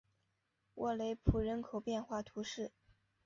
[0.73, 2.71] 沃雷普人口变化图示